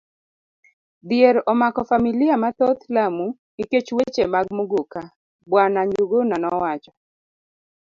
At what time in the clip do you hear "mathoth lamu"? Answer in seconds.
2.43-3.27